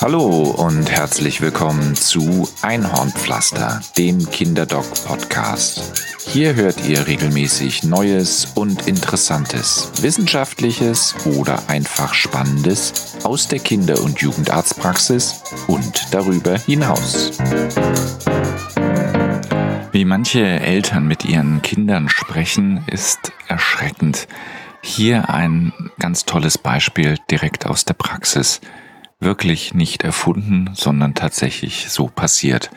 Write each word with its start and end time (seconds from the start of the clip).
Hallo 0.00 0.50
und 0.50 0.90
herzlich 0.90 1.40
willkommen 1.40 1.94
zu 1.94 2.48
Einhornpflaster, 2.62 3.80
dem 3.96 4.30
Kinderdog-Podcast. 4.30 6.04
Hier 6.26 6.54
hört 6.54 6.86
ihr 6.86 7.06
regelmäßig 7.06 7.84
Neues 7.84 8.52
und 8.54 8.86
Interessantes, 8.86 9.90
Wissenschaftliches 10.00 11.14
oder 11.24 11.68
einfach 11.68 12.14
Spannendes 12.14 13.16
aus 13.24 13.48
der 13.48 13.58
Kinder- 13.58 14.02
und 14.02 14.20
Jugendarztpraxis 14.20 15.42
und 15.66 16.12
darüber 16.12 16.58
hinaus. 16.58 17.32
Wie 19.92 20.04
manche 20.04 20.44
Eltern 20.44 21.06
mit 21.08 21.24
ihren 21.24 21.60
Kindern 21.62 22.08
sprechen, 22.08 22.84
ist 22.86 23.32
erschreckend. 23.48 24.28
Hier 24.80 25.28
ein 25.28 25.72
ganz 25.98 26.24
tolles 26.24 26.56
Beispiel 26.56 27.18
direkt 27.30 27.66
aus 27.66 27.84
der 27.84 27.94
Praxis 27.94 28.60
wirklich 29.20 29.74
nicht 29.74 30.04
erfunden, 30.04 30.70
sondern 30.74 31.14
tatsächlich 31.14 31.90
so 31.90 32.06
passiert. 32.06 32.70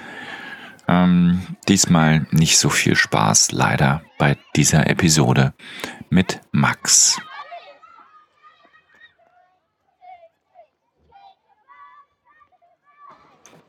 Ähm, 0.87 1.41
diesmal 1.67 2.25
nicht 2.31 2.57
so 2.57 2.69
viel 2.69 2.95
Spaß 2.95 3.51
leider 3.51 4.03
bei 4.17 4.37
dieser 4.55 4.87
Episode 4.87 5.53
mit 6.09 6.41
Max. 6.51 7.21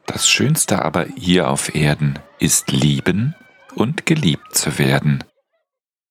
Das 0.07 0.29
Schönste 0.29 0.85
aber 0.85 1.07
hier 1.17 1.49
auf 1.49 1.75
Erden 1.75 2.19
ist 2.39 2.71
lieben 2.71 3.35
und 3.75 4.05
geliebt 4.05 4.55
zu 4.55 4.79
werden. 4.79 5.25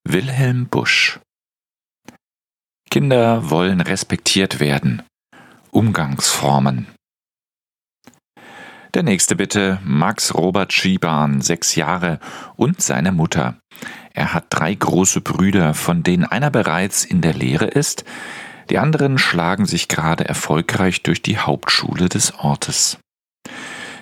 Wilhelm 0.04 0.68
Busch 0.68 1.20
Kinder 2.90 3.50
wollen 3.50 3.80
respektiert 3.80 4.60
werden. 4.60 5.02
Umgangsformen. 5.72 6.88
Der 8.94 9.04
nächste 9.04 9.38
bitte, 9.38 9.80
Max 9.86 10.36
Robert 10.36 10.74
Schiebahn, 10.74 11.40
sechs 11.40 11.76
Jahre, 11.76 12.20
und 12.58 12.82
seine 12.82 13.14
Mutter. 13.14 13.56
Er 14.14 14.34
hat 14.34 14.48
drei 14.50 14.76
große 14.76 15.22
Brüder, 15.22 15.74
von 15.74 16.04
denen 16.04 16.26
einer 16.26 16.52
bereits 16.52 17.06
in 17.06 17.22
der 17.22 17.34
Lehre 17.34 17.68
ist, 17.68 18.04
die 18.70 18.80
anderen 18.80 19.18
schlagen 19.18 19.66
sich 19.66 19.88
gerade 19.88 20.26
erfolgreich 20.28 21.04
durch 21.04 21.22
die 21.22 21.38
Hauptschule 21.38 22.10
des 22.10 22.34
Ortes. 22.34 22.98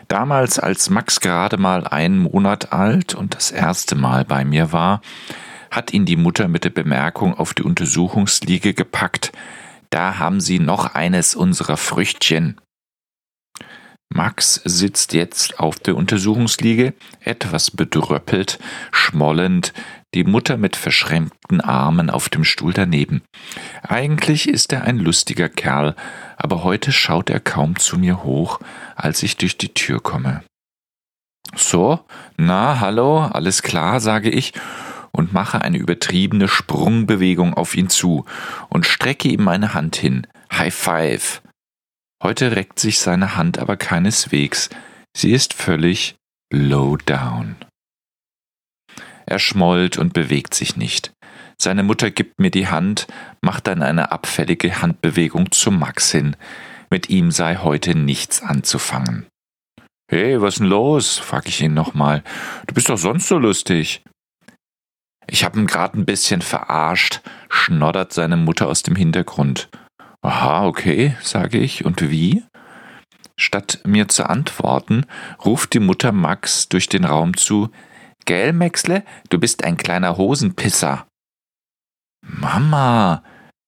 Damals, 0.07 0.57
als 0.57 0.89
Max 0.89 1.19
gerade 1.19 1.57
mal 1.57 1.85
einen 1.85 2.17
Monat 2.17 2.73
alt 2.73 3.13
und 3.13 3.35
das 3.35 3.51
erste 3.51 3.95
Mal 3.95 4.25
bei 4.25 4.43
mir 4.43 4.71
war, 4.71 5.01
hat 5.69 5.93
ihn 5.93 6.05
die 6.05 6.15
Mutter 6.15 6.47
mit 6.47 6.63
der 6.63 6.71
Bemerkung 6.71 7.35
auf 7.35 7.53
die 7.53 7.61
Untersuchungsliege 7.61 8.73
gepackt, 8.73 9.31
da 9.89 10.19
haben 10.19 10.39
Sie 10.39 10.59
noch 10.59 10.93
eines 10.93 11.35
unserer 11.35 11.77
Früchtchen. 11.77 12.59
Max 14.11 14.55
sitzt 14.65 15.13
jetzt 15.13 15.59
auf 15.59 15.79
der 15.79 15.95
Untersuchungsliege, 15.95 16.93
etwas 17.19 17.69
bedröppelt, 17.69 18.57
schmollend, 18.91 19.71
die 20.15 20.23
Mutter 20.23 20.57
mit 20.57 20.75
verschränkten 20.75 21.61
Armen 21.61 22.09
auf 22.09 22.27
dem 22.29 22.43
Stuhl 22.43 22.73
daneben. 22.73 23.21
Eigentlich 23.83 24.49
ist 24.49 24.73
er 24.73 24.83
ein 24.83 24.97
lustiger 24.97 25.47
Kerl, 25.47 25.95
aber 26.37 26.63
heute 26.63 26.91
schaut 26.91 27.29
er 27.29 27.39
kaum 27.39 27.77
zu 27.77 27.99
mir 27.99 28.23
hoch, 28.23 28.59
als 28.95 29.21
ich 29.21 29.37
durch 29.37 29.57
die 29.57 29.73
Tür 29.75 30.01
komme. 30.01 30.43
So, 31.55 31.99
na, 32.37 32.79
hallo, 32.79 33.21
alles 33.21 33.61
klar, 33.61 33.99
sage 33.99 34.29
ich 34.29 34.53
und 35.11 35.33
mache 35.33 35.61
eine 35.61 35.77
übertriebene 35.77 36.47
Sprungbewegung 36.47 37.53
auf 37.53 37.75
ihn 37.75 37.89
zu 37.89 38.25
und 38.69 38.85
strecke 38.85 39.27
ihm 39.27 39.43
meine 39.43 39.73
Hand 39.73 39.95
hin. 39.95 40.27
High 40.51 40.73
Five. 40.73 41.41
Heute 42.21 42.55
reckt 42.55 42.79
sich 42.79 42.99
seine 42.99 43.35
Hand 43.35 43.59
aber 43.59 43.77
keineswegs. 43.77 44.69
Sie 45.15 45.31
ist 45.31 45.53
völlig 45.53 46.15
low 46.51 46.97
down. 46.97 47.55
Er 49.25 49.39
schmollt 49.39 49.97
und 49.97 50.13
bewegt 50.13 50.53
sich 50.53 50.75
nicht. 50.75 51.13
Seine 51.61 51.83
Mutter 51.83 52.09
gibt 52.09 52.39
mir 52.39 52.51
die 52.51 52.67
Hand, 52.67 53.07
macht 53.41 53.67
dann 53.67 53.83
eine 53.83 54.11
abfällige 54.11 54.81
Handbewegung 54.81 55.51
zu 55.51 55.71
Max 55.71 56.11
hin. 56.11 56.35
Mit 56.89 57.09
ihm 57.09 57.31
sei 57.31 57.57
heute 57.57 57.95
nichts 57.95 58.41
anzufangen. 58.41 59.27
Hey, 60.09 60.41
was 60.41 60.55
denn 60.55 60.65
los? 60.65 61.19
frag 61.19 61.47
ich 61.47 61.61
ihn 61.61 61.75
nochmal. 61.75 62.23
Du 62.65 62.73
bist 62.73 62.89
doch 62.89 62.97
sonst 62.97 63.27
so 63.27 63.37
lustig. 63.37 64.01
Ich 65.31 65.43
hab 65.43 65.55
ihn 65.55 65.67
grad 65.67 65.93
ein 65.93 66.05
bisschen 66.05 66.41
verarscht, 66.41 67.21
schnoddert 67.49 68.13
seine 68.13 68.35
Mutter 68.35 68.67
aus 68.67 68.81
dem 68.81 68.95
Hintergrund. 68.95 69.69
Aha, 70.21 70.65
okay, 70.65 71.15
sage 71.21 71.59
ich. 71.59 71.85
Und 71.85 72.09
wie? 72.09 72.43
Statt 73.37 73.79
mir 73.85 74.07
zu 74.09 74.27
antworten, 74.27 75.05
ruft 75.45 75.73
die 75.73 75.79
Mutter 75.79 76.11
Max 76.11 76.67
durch 76.67 76.89
den 76.89 77.05
Raum 77.05 77.37
zu. 77.37 77.69
Gell, 78.25 78.53
Maxle, 78.53 79.03
du 79.29 79.39
bist 79.39 79.63
ein 79.63 79.77
kleiner 79.77 80.17
Hosenpisser. 80.17 81.07
Mama, 82.21 83.23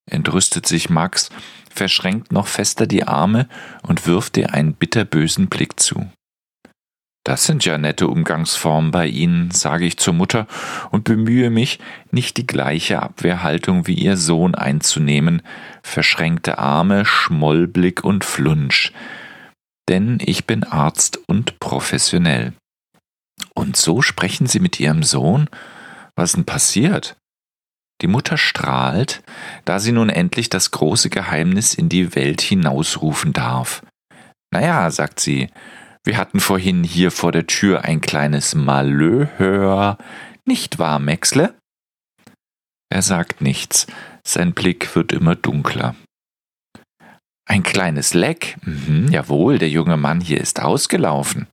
entrüstet 0.09 0.67
sich 0.67 0.89
Max, 0.89 1.29
verschränkt 1.69 2.31
noch 2.31 2.47
fester 2.47 2.85
die 2.85 3.07
Arme 3.07 3.47
und 3.83 4.07
wirft 4.07 4.35
ihr 4.37 4.53
einen 4.53 4.73
bitterbösen 4.73 5.47
Blick 5.47 5.79
zu. 5.79 6.09
Das 7.23 7.45
sind 7.45 7.65
ja 7.65 7.77
nette 7.77 8.07
Umgangsformen 8.07 8.89
bei 8.89 9.07
Ihnen, 9.07 9.51
sage 9.51 9.85
ich 9.85 9.97
zur 9.97 10.13
Mutter 10.13 10.47
und 10.89 11.03
bemühe 11.03 11.51
mich, 11.51 11.79
nicht 12.09 12.37
die 12.37 12.47
gleiche 12.47 13.01
Abwehrhaltung 13.01 13.85
wie 13.85 13.93
Ihr 13.93 14.17
Sohn 14.17 14.55
einzunehmen, 14.55 15.43
verschränkte 15.83 16.57
Arme, 16.57 17.05
Schmollblick 17.05 18.03
und 18.03 18.25
Flunsch. 18.25 18.91
Denn 19.87 20.17
ich 20.19 20.47
bin 20.47 20.63
Arzt 20.63 21.19
und 21.27 21.59
professionell. 21.59 22.53
Und 23.53 23.77
so 23.77 24.01
sprechen 24.01 24.47
Sie 24.47 24.59
mit 24.59 24.79
Ihrem 24.79 25.03
Sohn? 25.03 25.47
Was 26.15 26.33
denn 26.33 26.45
passiert? 26.45 27.17
Die 28.01 28.07
Mutter 28.07 28.37
strahlt, 28.37 29.21
da 29.63 29.79
sie 29.79 29.91
nun 29.91 30.09
endlich 30.09 30.49
das 30.49 30.71
große 30.71 31.09
Geheimnis 31.09 31.75
in 31.75 31.87
die 31.87 32.15
Welt 32.15 32.41
hinausrufen 32.41 33.31
darf. 33.31 33.83
Naja, 34.51 34.89
sagt 34.89 35.19
sie, 35.19 35.49
wir 36.03 36.17
hatten 36.17 36.39
vorhin 36.39 36.83
hier 36.83 37.11
vor 37.11 37.31
der 37.31 37.47
Tür 37.47 37.83
ein 37.83 38.01
kleines 38.01 38.55
Malheur. 38.55 39.97
Nicht 40.45 40.79
wahr, 40.79 40.99
Maxle? 40.99 41.55
Er 42.89 43.01
sagt 43.01 43.41
nichts. 43.41 43.87
Sein 44.25 44.53
Blick 44.53 44.95
wird 44.95 45.11
immer 45.11 45.35
dunkler. 45.35 45.95
Ein 47.47 47.63
kleines 47.63 48.13
Leck? 48.13 48.57
Mhm, 48.63 49.09
jawohl, 49.11 49.59
der 49.59 49.69
junge 49.69 49.97
Mann 49.97 50.21
hier 50.21 50.39
ist 50.41 50.61
ausgelaufen. 50.61 51.47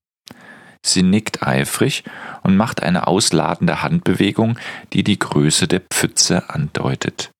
Sie 0.84 1.02
nickt 1.02 1.42
eifrig 1.42 2.04
und 2.42 2.56
macht 2.56 2.82
eine 2.82 3.06
ausladende 3.06 3.82
Handbewegung, 3.82 4.58
die 4.92 5.02
die 5.02 5.18
Größe 5.18 5.68
der 5.68 5.80
Pfütze 5.80 6.50
andeutet. 6.50 7.30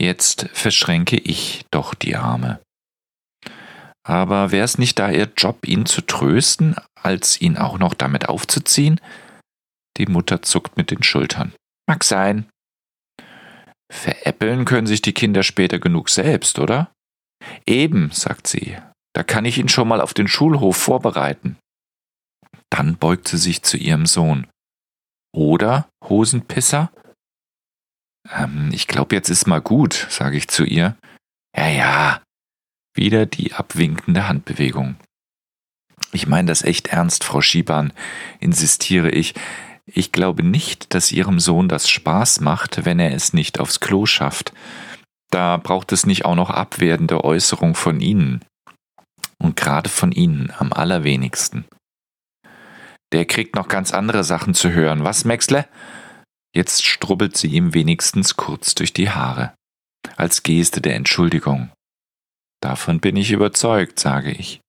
Jetzt 0.00 0.48
verschränke 0.52 1.16
ich 1.16 1.64
doch 1.70 1.94
die 1.94 2.16
Arme. 2.16 2.60
Aber 4.06 4.52
wäre 4.52 4.64
es 4.64 4.78
nicht 4.78 4.98
da 4.98 5.10
ihr 5.10 5.32
Job, 5.36 5.66
ihn 5.66 5.86
zu 5.86 6.02
trösten, 6.02 6.76
als 6.94 7.40
ihn 7.40 7.56
auch 7.56 7.78
noch 7.78 7.94
damit 7.94 8.28
aufzuziehen? 8.28 9.00
Die 9.96 10.06
Mutter 10.06 10.42
zuckt 10.42 10.76
mit 10.76 10.90
den 10.90 11.02
Schultern. 11.02 11.54
Mag 11.88 12.04
sein. 12.04 12.48
Veräppeln 13.90 14.64
können 14.64 14.86
sich 14.86 15.02
die 15.02 15.12
Kinder 15.12 15.42
später 15.42 15.78
genug 15.78 16.10
selbst, 16.10 16.58
oder? 16.58 16.90
Eben, 17.66 18.10
sagt 18.10 18.46
sie. 18.46 18.76
Da 19.14 19.22
kann 19.22 19.44
ich 19.44 19.58
ihn 19.58 19.68
schon 19.68 19.88
mal 19.88 20.00
auf 20.00 20.14
den 20.14 20.28
Schulhof 20.28 20.76
vorbereiten. 20.76 21.56
Dann 22.70 22.96
beugt 22.96 23.28
sie 23.28 23.38
sich 23.38 23.62
zu 23.62 23.76
ihrem 23.76 24.06
Sohn. 24.06 24.48
Oder, 25.32 25.88
Hosenpisser? 26.02 26.90
Ähm, 28.30 28.70
ich 28.72 28.88
glaube, 28.88 29.14
jetzt 29.14 29.30
ist 29.30 29.46
mal 29.46 29.60
gut, 29.60 30.06
sage 30.10 30.36
ich 30.36 30.48
zu 30.48 30.64
ihr. 30.64 30.96
Ja, 31.56 31.68
ja, 31.68 32.23
wieder 32.94 33.26
die 33.26 33.52
abwinkende 33.52 34.28
Handbewegung. 34.28 34.96
Ich 36.12 36.26
meine 36.26 36.48
das 36.48 36.62
echt 36.62 36.88
ernst, 36.88 37.24
Frau 37.24 37.40
Schiebahn, 37.40 37.92
insistiere 38.40 39.10
ich. 39.10 39.34
Ich 39.86 40.12
glaube 40.12 40.42
nicht, 40.42 40.94
dass 40.94 41.12
Ihrem 41.12 41.40
Sohn 41.40 41.68
das 41.68 41.88
Spaß 41.88 42.40
macht, 42.40 42.84
wenn 42.84 42.98
er 42.98 43.12
es 43.12 43.32
nicht 43.32 43.60
aufs 43.60 43.80
Klo 43.80 44.06
schafft. 44.06 44.52
Da 45.30 45.56
braucht 45.56 45.92
es 45.92 46.06
nicht 46.06 46.24
auch 46.24 46.36
noch 46.36 46.50
abwertende 46.50 47.24
Äußerung 47.24 47.74
von 47.74 48.00
Ihnen. 48.00 48.44
Und 49.38 49.56
gerade 49.56 49.90
von 49.90 50.12
Ihnen 50.12 50.52
am 50.56 50.72
allerwenigsten. 50.72 51.64
Der 53.12 53.24
kriegt 53.26 53.56
noch 53.56 53.68
ganz 53.68 53.92
andere 53.92 54.24
Sachen 54.24 54.54
zu 54.54 54.72
hören. 54.72 55.04
Was, 55.04 55.24
Maxle? 55.24 55.68
Jetzt 56.54 56.84
strubbelt 56.84 57.36
sie 57.36 57.48
ihm 57.48 57.74
wenigstens 57.74 58.36
kurz 58.36 58.74
durch 58.74 58.92
die 58.92 59.10
Haare. 59.10 59.54
Als 60.16 60.44
Geste 60.44 60.80
der 60.80 60.94
Entschuldigung. 60.94 61.70
Davon 62.64 62.98
bin 62.98 63.14
ich 63.16 63.30
überzeugt, 63.30 64.00
sage 64.00 64.30
ich. 64.30 64.62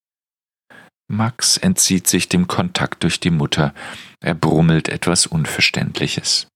Max 1.08 1.56
entzieht 1.56 2.08
sich 2.08 2.28
dem 2.28 2.46
Kontakt 2.46 3.04
durch 3.04 3.22
die 3.22 3.30
Mutter. 3.30 3.74
Er 4.20 4.36
brummelt 4.36 4.90
etwas 4.90 5.26
Unverständliches. 5.26 6.48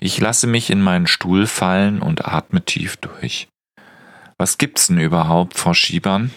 Ich 0.00 0.18
lasse 0.18 0.48
mich 0.48 0.70
in 0.70 0.82
meinen 0.82 1.06
Stuhl 1.06 1.46
fallen 1.46 2.02
und 2.02 2.26
atme 2.26 2.64
tief 2.64 2.96
durch. 2.96 3.46
Was 4.38 4.58
gibt's 4.58 4.88
denn 4.88 4.98
überhaupt, 4.98 5.56
Frau 5.56 5.72
Schiebern? 5.72 6.32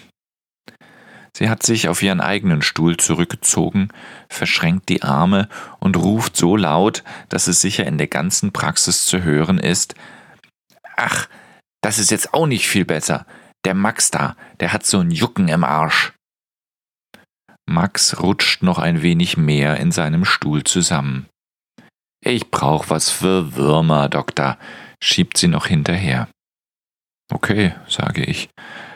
Sie 1.36 1.48
hat 1.48 1.64
sich 1.64 1.88
auf 1.88 2.04
ihren 2.04 2.20
eigenen 2.20 2.62
Stuhl 2.62 2.98
zurückgezogen, 2.98 3.88
verschränkt 4.28 4.90
die 4.90 5.02
Arme 5.02 5.48
und 5.80 5.96
ruft 5.96 6.36
so 6.36 6.54
laut, 6.56 7.02
dass 7.30 7.48
es 7.48 7.60
sicher 7.60 7.84
in 7.84 7.98
der 7.98 8.06
ganzen 8.06 8.52
Praxis 8.52 9.06
zu 9.06 9.24
hören 9.24 9.58
ist. 9.58 9.96
Ach, 10.96 11.26
das 11.80 11.98
ist 11.98 12.12
jetzt 12.12 12.32
auch 12.32 12.46
nicht 12.46 12.68
viel 12.68 12.84
besser. 12.84 13.26
Der 13.64 13.74
Max 13.74 14.10
da, 14.10 14.36
der 14.60 14.72
hat 14.72 14.84
so 14.84 14.98
ein 14.98 15.10
Jucken 15.10 15.48
im 15.48 15.64
Arsch. 15.64 16.12
Max 17.66 18.20
rutscht 18.20 18.62
noch 18.62 18.78
ein 18.78 19.02
wenig 19.02 19.36
mehr 19.36 19.76
in 19.76 19.92
seinem 19.92 20.24
Stuhl 20.24 20.64
zusammen. 20.64 21.26
Ich 22.24 22.50
brauch 22.50 22.90
was 22.90 23.10
für 23.10 23.56
Würmer, 23.56 24.08
Doktor, 24.08 24.58
schiebt 25.02 25.38
sie 25.38 25.48
noch 25.48 25.66
hinterher. 25.66 26.28
Okay, 27.32 27.74
sage 27.88 28.24
ich. 28.24 28.48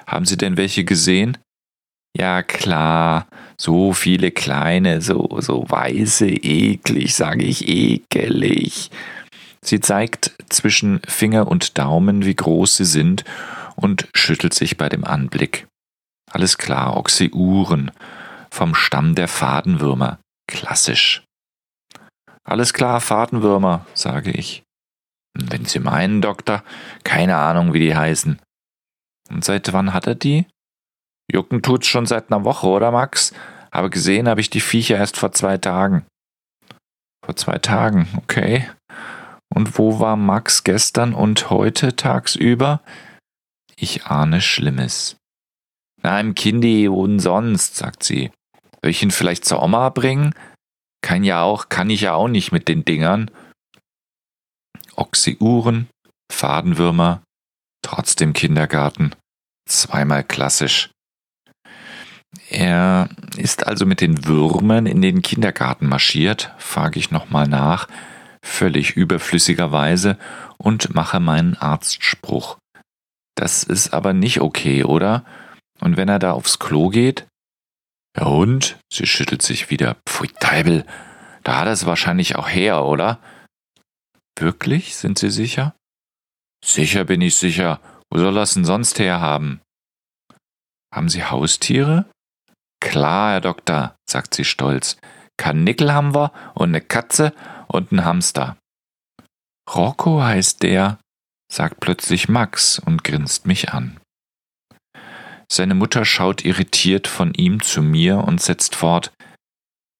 Haben 0.06 0.24
Sie 0.24 0.36
denn 0.36 0.56
welche 0.56 0.84
gesehen? 0.84 1.38
Ja 2.16 2.42
klar, 2.42 3.26
so 3.60 3.92
viele 3.92 4.30
kleine, 4.30 5.00
so, 5.00 5.38
so 5.40 5.64
weiße, 5.68 6.28
eklig, 6.28 7.14
sage 7.14 7.44
ich, 7.44 7.68
ekelig. 7.68 8.90
Sie 9.62 9.80
zeigt 9.80 10.32
zwischen 10.48 11.00
Finger 11.06 11.48
und 11.48 11.76
Daumen, 11.78 12.24
wie 12.24 12.36
groß 12.36 12.76
sie 12.76 12.84
sind, 12.84 13.24
und 13.76 14.08
schüttelt 14.14 14.54
sich 14.54 14.76
bei 14.76 14.88
dem 14.88 15.04
Anblick. 15.04 15.66
Alles 16.30 16.58
klar, 16.58 16.96
Oxyuren, 16.96 17.92
vom 18.50 18.74
Stamm 18.74 19.14
der 19.14 19.28
Fadenwürmer, 19.28 20.18
klassisch. 20.48 21.22
Alles 22.44 22.72
klar, 22.72 23.00
Fadenwürmer, 23.00 23.86
sage 23.94 24.30
ich. 24.30 24.62
Wenn 25.34 25.64
Sie 25.64 25.78
meinen, 25.78 26.22
Doktor, 26.22 26.62
keine 27.04 27.36
Ahnung, 27.36 27.72
wie 27.72 27.80
die 27.80 27.96
heißen. 27.96 28.40
Und 29.30 29.44
seit 29.44 29.72
wann 29.72 29.92
hat 29.92 30.06
er 30.06 30.14
die? 30.14 30.46
Jucken 31.30 31.62
tut's 31.62 31.88
schon 31.88 32.06
seit 32.06 32.30
einer 32.32 32.44
Woche, 32.44 32.66
oder 32.68 32.90
Max? 32.90 33.32
Aber 33.70 33.90
gesehen 33.90 34.28
habe 34.28 34.40
ich 34.40 34.48
die 34.48 34.60
Viecher 34.60 34.96
erst 34.96 35.16
vor 35.16 35.32
zwei 35.32 35.58
Tagen. 35.58 36.06
Vor 37.24 37.36
zwei 37.36 37.58
Tagen, 37.58 38.08
okay. 38.16 38.68
Und 39.52 39.78
wo 39.78 39.98
war 40.00 40.16
Max 40.16 40.64
gestern 40.64 41.14
und 41.14 41.50
heute 41.50 41.96
tagsüber? 41.96 42.80
Ich 43.78 44.06
ahne 44.06 44.40
Schlimmes. 44.40 45.16
Na, 46.02 46.18
im 46.20 46.34
Kindi, 46.34 46.90
wo 46.90 47.06
sonst, 47.18 47.76
sagt 47.76 48.02
sie. 48.02 48.30
Soll 48.82 48.90
ich 48.90 49.02
ihn 49.02 49.10
vielleicht 49.10 49.44
zur 49.44 49.62
Oma 49.62 49.90
bringen? 49.90 50.34
Kann 51.02 51.24
ja 51.24 51.42
auch, 51.42 51.68
kann 51.68 51.90
ich 51.90 52.02
ja 52.02 52.14
auch 52.14 52.28
nicht 52.28 52.52
mit 52.52 52.68
den 52.68 52.84
Dingern. 52.84 53.30
Oxyuren, 54.94 55.88
Fadenwürmer, 56.32 57.22
trotzdem 57.82 58.32
Kindergarten. 58.32 59.14
Zweimal 59.68 60.24
klassisch. 60.24 60.90
Er 62.48 63.08
ist 63.36 63.66
also 63.66 63.86
mit 63.86 64.00
den 64.00 64.26
Würmern 64.26 64.86
in 64.86 65.02
den 65.02 65.22
Kindergarten 65.22 65.86
marschiert, 65.86 66.54
frage 66.58 66.98
ich 66.98 67.10
nochmal 67.10 67.48
nach, 67.48 67.88
völlig 68.42 68.96
überflüssigerweise 68.96 70.18
und 70.56 70.94
mache 70.94 71.20
meinen 71.20 71.56
Arztspruch. 71.56 72.58
Das 73.36 73.62
ist 73.62 73.94
aber 73.94 74.12
nicht 74.12 74.40
okay, 74.40 74.82
oder? 74.82 75.24
Und 75.80 75.96
wenn 75.96 76.08
er 76.08 76.18
da 76.18 76.32
aufs 76.32 76.58
Klo 76.58 76.88
geht? 76.88 77.28
Ja 78.16 78.24
und? 78.24 78.78
Sie 78.92 79.06
schüttelt 79.06 79.42
sich 79.42 79.70
wieder. 79.70 79.98
Pfui 80.06 80.28
Teibel, 80.40 80.84
da 81.44 81.58
hat 81.58 81.66
er 81.66 81.72
es 81.72 81.86
wahrscheinlich 81.86 82.36
auch 82.36 82.48
her, 82.48 82.84
oder? 82.84 83.20
Wirklich? 84.38 84.96
Sind 84.96 85.18
Sie 85.18 85.30
sicher? 85.30 85.74
Sicher 86.64 87.04
bin 87.04 87.20
ich 87.20 87.36
sicher. 87.36 87.80
Wo 88.10 88.18
soll 88.18 88.36
er 88.36 88.42
es 88.42 88.54
denn 88.54 88.64
sonst 88.64 88.98
herhaben? 88.98 89.60
Haben 90.92 91.08
Sie 91.08 91.24
Haustiere? 91.24 92.06
Klar, 92.80 93.32
Herr 93.32 93.40
Doktor, 93.40 93.96
sagt 94.08 94.34
sie 94.34 94.44
stolz. 94.44 94.96
Karnickel 95.36 95.92
haben 95.92 96.14
wir 96.14 96.32
und 96.54 96.68
eine 96.68 96.80
Katze 96.80 97.32
und 97.68 97.92
einen 97.92 98.04
Hamster. 98.04 98.56
Rocco 99.68 100.22
heißt 100.22 100.62
der, 100.62 100.98
sagt 101.50 101.80
plötzlich 101.80 102.28
Max 102.28 102.78
und 102.78 103.04
grinst 103.04 103.46
mich 103.46 103.70
an. 103.72 104.00
Seine 105.50 105.74
Mutter 105.74 106.04
schaut 106.04 106.44
irritiert 106.44 107.06
von 107.06 107.32
ihm 107.34 107.62
zu 107.62 107.82
mir 107.82 108.18
und 108.18 108.40
setzt 108.40 108.74
fort. 108.74 109.12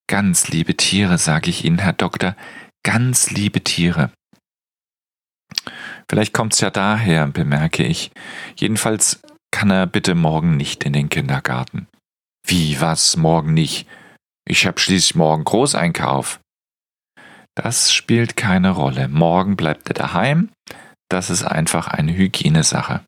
Ganz 0.09 0.49
liebe 0.49 0.75
Tiere, 0.75 1.17
sage 1.17 1.49
ich 1.49 1.63
Ihnen, 1.63 1.79
Herr 1.79 1.93
Doktor, 1.93 2.35
ganz 2.83 3.31
liebe 3.31 3.63
Tiere. 3.63 4.11
Vielleicht 6.09 6.33
kommt's 6.33 6.61
ja 6.61 6.69
daher, 6.69 7.27
bemerke 7.27 7.83
ich. 7.83 8.11
Jedenfalls 8.57 9.21
kann 9.51 9.69
er 9.69 9.87
bitte 9.87 10.15
morgen 10.15 10.57
nicht 10.57 10.83
in 10.83 10.93
den 10.93 11.09
Kindergarten. 11.09 11.87
Wie 12.45 12.79
was 12.79 13.17
morgen 13.17 13.53
nicht? 13.53 13.87
Ich 14.47 14.65
hab 14.65 14.79
schließlich 14.79 15.15
morgen 15.15 15.43
Großeinkauf. 15.43 16.39
Das 17.55 17.91
spielt 17.91 18.37
keine 18.37 18.69
Rolle. 18.71 19.07
Morgen 19.07 19.57
bleibt 19.57 19.89
er 19.89 19.95
daheim. 19.95 20.49
Das 21.09 21.29
ist 21.29 21.43
einfach 21.43 21.87
eine 21.87 22.15
Hygienesache. 22.15 23.03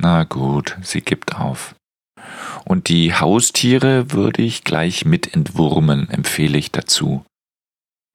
Na 0.00 0.24
gut, 0.24 0.76
sie 0.82 1.00
gibt 1.00 1.36
auf. 1.36 1.74
Und 2.64 2.88
die 2.88 3.14
Haustiere 3.14 4.12
würde 4.12 4.42
ich 4.42 4.64
gleich 4.64 5.04
mit 5.04 5.34
entwurmen, 5.34 6.10
empfehle 6.10 6.58
ich 6.58 6.72
dazu. 6.72 7.24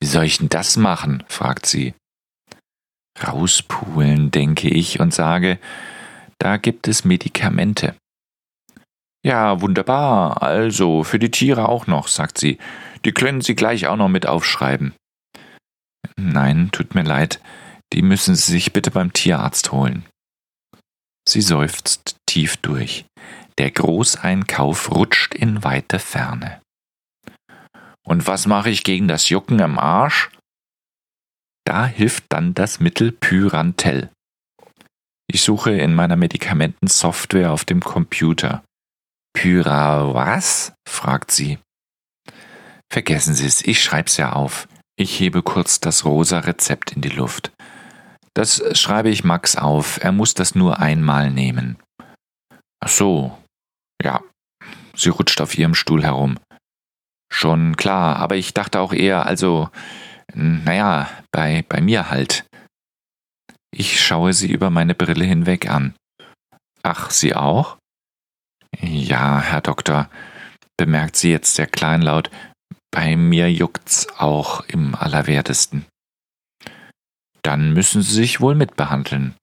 Wie 0.01 0.07
soll 0.07 0.25
ich 0.25 0.39
denn 0.39 0.49
das 0.49 0.77
machen? 0.77 1.23
fragt 1.27 1.65
sie. 1.65 1.93
Rauspulen, 3.21 4.31
denke 4.31 4.69
ich 4.69 4.99
und 4.99 5.13
sage, 5.13 5.59
da 6.39 6.57
gibt 6.57 6.87
es 6.87 7.05
Medikamente. 7.05 7.95
Ja, 9.23 9.61
wunderbar. 9.61 10.41
Also, 10.41 11.03
für 11.03 11.19
die 11.19 11.29
Tiere 11.29 11.69
auch 11.69 11.85
noch, 11.85 12.07
sagt 12.07 12.39
sie. 12.39 12.57
Die 13.05 13.11
können 13.11 13.41
Sie 13.41 13.55
gleich 13.55 13.87
auch 13.87 13.95
noch 13.95 14.09
mit 14.09 14.25
aufschreiben. 14.25 14.93
Nein, 16.17 16.69
tut 16.71 16.95
mir 16.95 17.03
leid. 17.03 17.39
Die 17.93 18.01
müssen 18.01 18.35
Sie 18.35 18.51
sich 18.51 18.73
bitte 18.73 18.91
beim 18.91 19.13
Tierarzt 19.13 19.71
holen. 19.71 20.05
Sie 21.27 21.41
seufzt 21.41 22.15
tief 22.25 22.57
durch. 22.57 23.05
Der 23.57 23.71
Großeinkauf 23.71 24.91
rutscht 24.91 25.35
in 25.35 25.63
weite 25.63 25.99
Ferne. 25.99 26.61
Und 28.03 28.27
was 28.27 28.47
mache 28.47 28.69
ich 28.69 28.83
gegen 28.83 29.07
das 29.07 29.29
Jucken 29.29 29.59
im 29.59 29.77
Arsch? 29.77 30.29
Da 31.65 31.85
hilft 31.85 32.25
dann 32.29 32.53
das 32.53 32.79
Mittel 32.79 33.11
Pyrantel. 33.11 34.09
Ich 35.27 35.43
suche 35.43 35.71
in 35.71 35.93
meiner 35.93 36.15
Medikamentensoftware 36.15 37.51
auf 37.51 37.63
dem 37.63 37.81
Computer. 37.81 38.63
Pyra 39.33 40.13
was? 40.13 40.73
fragt 40.87 41.31
sie. 41.31 41.59
Vergessen 42.91 43.33
Sie 43.33 43.45
es, 43.45 43.61
ich 43.61 43.81
schreib's 43.81 44.17
ja 44.17 44.33
auf. 44.33 44.67
Ich 44.97 45.17
hebe 45.19 45.41
kurz 45.41 45.79
das 45.79 46.03
rosa 46.03 46.39
Rezept 46.39 46.91
in 46.91 47.01
die 47.01 47.09
Luft. 47.09 47.53
Das 48.33 48.63
schreibe 48.79 49.09
ich 49.09 49.23
Max 49.23 49.55
auf, 49.55 50.01
er 50.03 50.11
muss 50.11 50.33
das 50.33 50.55
nur 50.55 50.79
einmal 50.79 51.31
nehmen. 51.31 51.77
Ach 52.79 52.89
so. 52.89 53.37
Ja. 54.01 54.21
Sie 54.95 55.09
rutscht 55.09 55.41
auf 55.41 55.57
ihrem 55.57 55.75
Stuhl 55.75 56.03
herum. 56.03 56.39
Schon 57.31 57.77
klar, 57.77 58.17
aber 58.17 58.35
ich 58.35 58.53
dachte 58.53 58.79
auch 58.79 58.93
eher, 58.93 59.25
also, 59.25 59.69
naja, 60.33 61.09
bei, 61.31 61.63
bei 61.67 61.81
mir 61.81 62.09
halt. 62.09 62.45
Ich 63.73 64.01
schaue 64.01 64.33
sie 64.33 64.51
über 64.51 64.69
meine 64.69 64.95
Brille 64.95 65.23
hinweg 65.23 65.69
an. 65.69 65.95
Ach, 66.83 67.09
Sie 67.09 67.35
auch? 67.35 67.77
Ja, 68.79 69.39
Herr 69.41 69.61
Doktor, 69.61 70.09
bemerkt 70.77 71.15
sie 71.15 71.31
jetzt 71.31 71.55
sehr 71.55 71.67
kleinlaut, 71.67 72.31
bei 72.91 73.15
mir 73.15 73.51
juckt's 73.51 74.07
auch 74.17 74.61
im 74.67 74.95
Allerwertesten. 74.95 75.85
Dann 77.43 77.73
müssen 77.73 78.01
Sie 78.01 78.13
sich 78.13 78.41
wohl 78.41 78.55
mitbehandeln. 78.55 79.35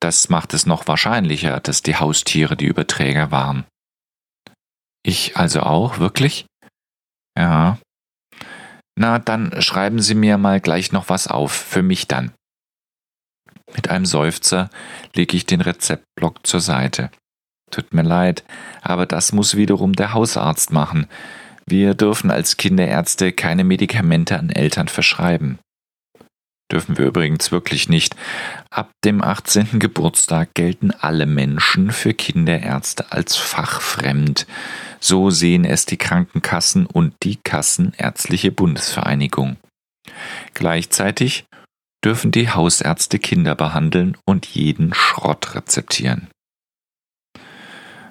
Das 0.00 0.28
macht 0.28 0.54
es 0.54 0.66
noch 0.66 0.88
wahrscheinlicher, 0.88 1.60
dass 1.60 1.82
die 1.82 1.96
Haustiere 1.96 2.56
die 2.56 2.66
Überträger 2.66 3.30
waren. 3.30 3.64
Ich 5.04 5.36
also 5.36 5.60
auch, 5.60 5.98
wirklich? 5.98 6.46
Ja. 7.38 7.78
Na, 8.96 9.18
dann 9.18 9.60
schreiben 9.62 10.00
Sie 10.00 10.14
mir 10.14 10.38
mal 10.38 10.60
gleich 10.60 10.92
noch 10.92 11.08
was 11.08 11.26
auf, 11.28 11.52
für 11.52 11.82
mich 11.82 12.08
dann. 12.08 12.32
Mit 13.74 13.88
einem 13.88 14.06
Seufzer 14.06 14.70
lege 15.14 15.36
ich 15.36 15.46
den 15.46 15.60
Rezeptblock 15.60 16.46
zur 16.46 16.60
Seite. 16.60 17.10
Tut 17.70 17.94
mir 17.94 18.02
leid, 18.02 18.44
aber 18.82 19.06
das 19.06 19.32
muss 19.32 19.56
wiederum 19.56 19.94
der 19.94 20.12
Hausarzt 20.12 20.72
machen. 20.72 21.08
Wir 21.66 21.94
dürfen 21.94 22.30
als 22.30 22.58
Kinderärzte 22.58 23.32
keine 23.32 23.64
Medikamente 23.64 24.38
an 24.38 24.50
Eltern 24.50 24.88
verschreiben. 24.88 25.58
Dürfen 26.72 26.96
wir 26.96 27.04
übrigens 27.04 27.52
wirklich 27.52 27.90
nicht. 27.90 28.16
Ab 28.70 28.90
dem 29.04 29.22
18. 29.22 29.78
Geburtstag 29.78 30.54
gelten 30.54 30.90
alle 30.90 31.26
Menschen 31.26 31.92
für 31.92 32.14
Kinderärzte 32.14 33.12
als 33.12 33.36
fachfremd. 33.36 34.46
So 34.98 35.28
sehen 35.28 35.66
es 35.66 35.84
die 35.84 35.98
Krankenkassen 35.98 36.86
und 36.86 37.14
die 37.24 37.36
Kassenärztliche 37.36 38.52
Bundesvereinigung. 38.52 39.58
Gleichzeitig 40.54 41.44
dürfen 42.02 42.30
die 42.30 42.48
Hausärzte 42.48 43.18
Kinder 43.18 43.54
behandeln 43.54 44.16
und 44.24 44.46
jeden 44.46 44.94
Schrott 44.94 45.54
rezeptieren. 45.54 46.28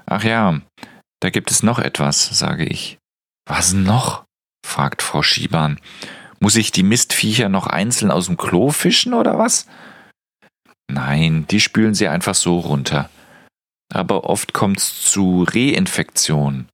Ach 0.06 0.24
ja, 0.24 0.62
Da 1.20 1.30
gibt 1.30 1.52
es 1.52 1.64
noch 1.64 1.80
etwas, 1.80 2.38
sage 2.38 2.66
ich. 2.66 2.98
Was 3.48 3.74
noch? 3.74 4.26
fragt 4.66 5.02
Frau 5.02 5.24
Schiebahn. 5.24 5.80
Muss 6.42 6.56
ich 6.56 6.72
die 6.72 6.84
Mistviecher 6.84 7.50
noch 7.50 7.68
einzeln 7.68 8.10
aus 8.10 8.26
dem 8.26 8.36
Klo 8.36 8.72
fischen 8.72 9.14
oder 9.14 9.38
was? 9.38 9.68
Nein, 10.92 11.46
die 11.48 11.60
spülen 11.60 11.94
sie 11.94 12.08
einfach 12.08 12.36
so 12.36 12.60
runter. 12.60 13.10
Aber 13.94 14.24
oft 14.24 14.52
kommt's 14.52 15.04
zu 15.04 15.46
Reinfektion. 15.48 16.68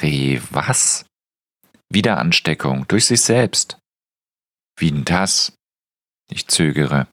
Re 0.00 0.40
was? 0.50 1.06
Wiederansteckung 1.90 2.86
durch 2.88 3.06
sich 3.06 3.22
selbst. 3.22 3.78
Wie 4.76 4.90
denn 4.90 5.04
das? 5.04 5.54
Ich 6.30 6.48
zögere. 6.48 7.06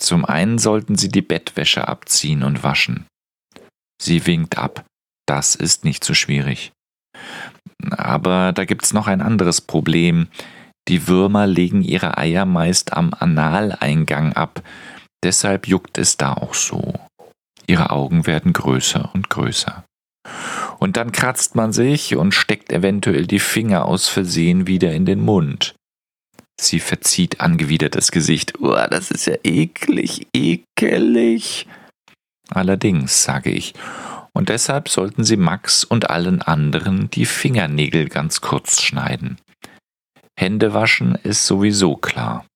Zum 0.00 0.24
einen 0.24 0.58
sollten 0.58 0.96
Sie 0.96 1.08
die 1.08 1.22
Bettwäsche 1.22 1.86
abziehen 1.86 2.42
und 2.42 2.62
waschen. 2.62 3.06
Sie 4.00 4.26
winkt 4.26 4.58
ab. 4.58 4.84
Das 5.26 5.54
ist 5.54 5.84
nicht 5.84 6.02
so 6.02 6.14
schwierig. 6.14 6.72
Aber 7.90 8.52
da 8.52 8.64
gibt's 8.64 8.92
noch 8.92 9.06
ein 9.06 9.20
anderes 9.20 9.60
Problem. 9.60 10.28
Die 10.88 11.06
Würmer 11.06 11.46
legen 11.46 11.82
ihre 11.82 12.18
Eier 12.18 12.44
meist 12.44 12.92
am 12.92 13.14
Analeingang 13.14 14.32
ab. 14.32 14.62
Deshalb 15.22 15.68
juckt 15.68 15.98
es 15.98 16.16
da 16.16 16.34
auch 16.34 16.54
so. 16.54 16.94
Ihre 17.66 17.90
Augen 17.90 18.26
werden 18.26 18.52
größer 18.52 19.10
und 19.14 19.30
größer. 19.30 19.84
Und 20.78 20.96
dann 20.96 21.12
kratzt 21.12 21.54
man 21.54 21.72
sich 21.72 22.16
und 22.16 22.34
steckt 22.34 22.72
eventuell 22.72 23.26
die 23.26 23.38
Finger 23.38 23.84
aus 23.84 24.08
Versehen 24.08 24.66
wieder 24.66 24.92
in 24.92 25.06
den 25.06 25.20
Mund. 25.20 25.74
Sie 26.60 26.80
verzieht 26.80 27.40
angewidert 27.40 27.94
das 27.94 28.10
Gesicht. 28.10 28.60
Uah, 28.60 28.88
das 28.88 29.10
ist 29.10 29.26
ja 29.26 29.36
eklig, 29.42 30.26
ekelig. 30.34 31.66
Allerdings, 32.50 33.22
sage 33.22 33.50
ich, 33.50 33.74
und 34.32 34.48
deshalb 34.48 34.88
sollten 34.88 35.24
Sie 35.24 35.36
Max 35.36 35.84
und 35.84 36.10
allen 36.10 36.42
anderen 36.42 37.10
die 37.10 37.26
Fingernägel 37.26 38.08
ganz 38.08 38.40
kurz 38.40 38.80
schneiden. 38.80 39.38
Hände 40.38 40.74
waschen 40.74 41.14
ist 41.16 41.46
sowieso 41.46 41.96
klar. 41.96 42.46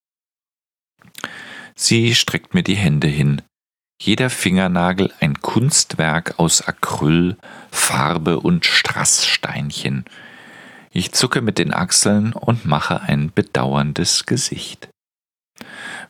Sie 1.74 2.14
streckt 2.14 2.54
mir 2.54 2.62
die 2.62 2.76
Hände 2.76 3.08
hin. 3.08 3.42
Jeder 4.00 4.30
Fingernagel 4.30 5.12
ein 5.20 5.40
Kunstwerk 5.40 6.38
aus 6.38 6.62
Acryl, 6.62 7.36
Farbe 7.70 8.40
und 8.40 8.64
Strasssteinchen. 8.64 10.04
Ich 10.90 11.12
zucke 11.12 11.42
mit 11.42 11.58
den 11.58 11.74
Achseln 11.74 12.32
und 12.32 12.64
mache 12.64 13.02
ein 13.02 13.30
bedauerndes 13.34 14.26
Gesicht. 14.26 14.88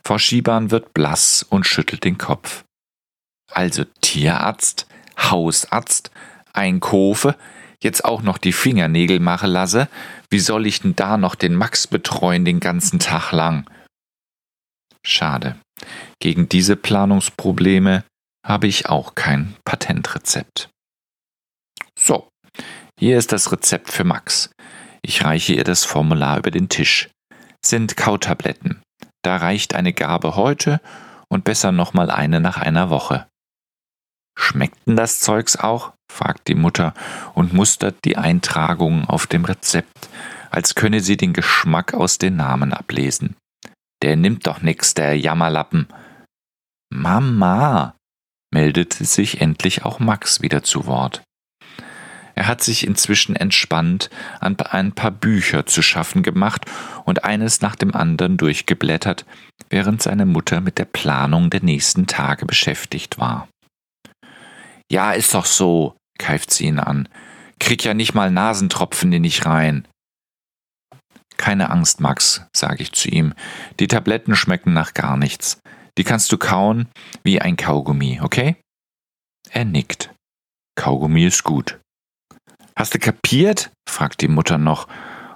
Frau 0.03 0.17
Schiebahn 0.17 0.71
wird 0.71 0.93
blass 0.93 1.45
und 1.49 1.65
schüttelt 1.65 2.03
den 2.03 2.17
Kopf. 2.17 2.63
Also 3.51 3.83
Tierarzt, 4.01 4.87
Hausarzt, 5.17 6.11
ein 6.53 6.79
Kofe, 6.79 7.35
jetzt 7.81 8.05
auch 8.05 8.21
noch 8.21 8.37
die 8.37 8.53
Fingernägel 8.53 9.19
machen 9.19 9.49
lasse, 9.49 9.87
wie 10.29 10.39
soll 10.39 10.65
ich 10.65 10.81
denn 10.81 10.95
da 10.95 11.17
noch 11.17 11.35
den 11.35 11.55
Max 11.55 11.87
betreuen 11.87 12.45
den 12.45 12.59
ganzen 12.59 12.99
Tag 12.99 13.31
lang? 13.31 13.69
Schade. 15.05 15.57
Gegen 16.19 16.49
diese 16.49 16.75
Planungsprobleme 16.75 18.03
habe 18.45 18.67
ich 18.67 18.89
auch 18.89 19.15
kein 19.15 19.55
Patentrezept. 19.63 20.69
So, 21.97 22.29
hier 22.99 23.17
ist 23.17 23.31
das 23.31 23.51
Rezept 23.51 23.91
für 23.91 24.03
Max. 24.03 24.49
Ich 25.01 25.23
reiche 25.23 25.53
ihr 25.53 25.63
das 25.63 25.85
Formular 25.85 26.39
über 26.39 26.51
den 26.51 26.69
Tisch. 26.69 27.09
Sind 27.65 27.95
Kautabletten. 27.95 28.81
Da 29.23 29.37
reicht 29.37 29.75
eine 29.75 29.93
Gabe 29.93 30.35
heute 30.35 30.81
und 31.29 31.43
besser 31.43 31.71
nochmal 31.71 32.11
eine 32.11 32.39
nach 32.39 32.57
einer 32.57 32.89
Woche. 32.89 33.27
Schmeckt 34.37 34.77
denn 34.87 34.95
das 34.95 35.19
Zeugs 35.19 35.55
auch? 35.55 35.93
Fragt 36.11 36.47
die 36.47 36.55
Mutter 36.55 36.93
und 37.33 37.53
mustert 37.53 38.03
die 38.05 38.17
Eintragungen 38.17 39.05
auf 39.05 39.27
dem 39.27 39.45
Rezept, 39.45 40.09
als 40.49 40.75
könne 40.75 40.99
sie 40.99 41.17
den 41.17 41.33
Geschmack 41.33 41.93
aus 41.93 42.17
den 42.17 42.35
Namen 42.37 42.73
ablesen. 42.73 43.35
Der 44.01 44.15
nimmt 44.15 44.47
doch 44.47 44.61
nix, 44.61 44.93
der 44.93 45.17
Jammerlappen. 45.17 45.87
Mama, 46.89 47.95
meldete 48.53 49.05
sich 49.05 49.41
endlich 49.41 49.83
auch 49.85 49.99
Max 49.99 50.41
wieder 50.41 50.63
zu 50.63 50.85
Wort. 50.85 51.23
Er 52.35 52.45
hat 52.45 52.61
sich 52.61 52.85
inzwischen 52.85 53.35
entspannt 53.35 54.11
an 54.39 54.55
ein 54.59 54.91
paar 54.91 55.09
Bücher 55.09 55.65
zu 55.65 55.81
schaffen 55.81 56.21
gemacht 56.21 56.65
und 57.03 57.23
eines 57.23 57.61
nach 57.61 57.75
dem 57.75 57.95
anderen 57.95 58.37
durchgeblättert, 58.37 59.25
während 59.69 60.03
seine 60.03 60.27
Mutter 60.27 60.61
mit 60.61 60.77
der 60.77 60.85
Planung 60.85 61.49
der 61.49 61.63
nächsten 61.63 62.05
Tage 62.05 62.45
beschäftigt 62.45 63.17
war. 63.17 63.47
Ja, 64.91 65.11
ist 65.11 65.33
doch 65.33 65.45
so, 65.45 65.95
keift 66.17 66.51
sie 66.51 66.65
ihn 66.65 66.79
an. 66.79 67.09
Krieg 67.59 67.83
ja 67.83 67.93
nicht 67.93 68.13
mal 68.13 68.31
Nasentropfen 68.31 69.11
in 69.11 69.23
dich 69.23 69.45
rein. 69.45 69.87
Keine 71.37 71.69
Angst, 71.69 71.99
Max, 71.99 72.45
sage 72.55 72.83
ich 72.83 72.93
zu 72.93 73.09
ihm. 73.09 73.33
Die 73.79 73.87
Tabletten 73.87 74.35
schmecken 74.35 74.73
nach 74.73 74.93
gar 74.93 75.17
nichts. 75.17 75.59
Die 75.97 76.03
kannst 76.03 76.31
du 76.31 76.37
kauen 76.37 76.87
wie 77.23 77.41
ein 77.41 77.57
Kaugummi, 77.57 78.19
okay? 78.21 78.57
Er 79.49 79.65
nickt. 79.65 80.13
Kaugummi 80.75 81.25
ist 81.25 81.43
gut. 81.43 81.79
Hast 82.75 82.93
du 82.93 82.99
kapiert? 82.99 83.71
fragt 83.89 84.21
die 84.21 84.27
Mutter 84.27 84.57
noch. 84.57 84.87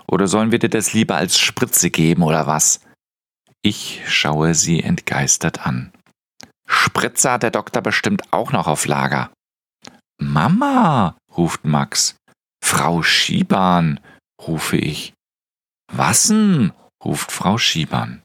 Oder 0.07 0.27
sollen 0.27 0.51
wir 0.51 0.59
dir 0.59 0.69
das 0.69 0.93
lieber 0.93 1.15
als 1.15 1.39
Spritze 1.39 1.89
geben 1.89 2.23
oder 2.23 2.45
was? 2.45 2.81
Ich 3.63 4.01
schaue 4.07 4.53
sie 4.53 4.83
entgeistert 4.83 5.65
an. 5.65 5.91
Spritze 6.67 7.31
hat 7.31 7.43
der 7.43 7.51
Doktor 7.51 7.81
bestimmt 7.81 8.31
auch 8.31 8.51
noch 8.51 8.67
auf 8.67 8.85
Lager. 8.85 9.31
Mama, 10.21 11.17
ruft 11.35 11.65
Max. 11.65 12.15
Frau 12.63 13.01
Schiebahn, 13.01 13.99
rufe 14.39 14.77
ich. 14.77 15.13
Wassen? 15.91 16.73
ruft 17.03 17.31
Frau 17.31 17.57
Schiebahn. 17.57 18.21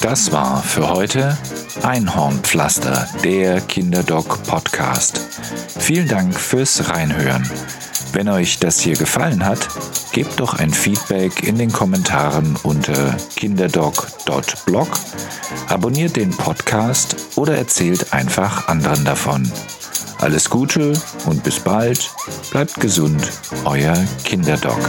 Das 0.00 0.32
war 0.32 0.60
für 0.62 0.88
heute 0.88 1.38
Einhornpflaster, 1.84 3.08
der 3.22 3.60
Kinderdoc 3.60 4.42
Podcast. 4.42 5.18
Vielen 5.78 6.08
Dank 6.08 6.34
fürs 6.34 6.88
Reinhören. 6.88 7.48
Wenn 8.12 8.28
euch 8.28 8.58
das 8.58 8.80
hier 8.80 8.96
gefallen 8.96 9.44
hat, 9.44 9.68
gebt 10.12 10.40
doch 10.40 10.54
ein 10.54 10.70
Feedback 10.70 11.42
in 11.42 11.58
den 11.58 11.72
Kommentaren 11.72 12.56
unter 12.62 13.16
kinderdoc.blog, 13.36 14.88
abonniert 15.68 16.16
den 16.16 16.30
Podcast 16.30 17.16
oder 17.36 17.56
erzählt 17.56 18.12
einfach 18.12 18.68
anderen 18.68 19.04
davon. 19.04 19.50
Alles 20.18 20.48
Gute 20.48 20.94
und 21.26 21.42
bis 21.42 21.60
bald. 21.60 22.10
Bleibt 22.50 22.80
gesund, 22.80 23.30
euer 23.64 23.96
Kinderdoc. 24.24 24.80